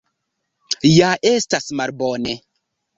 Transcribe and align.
Ja 0.93 1.11
estas 1.35 1.71
malbone! 1.83 2.39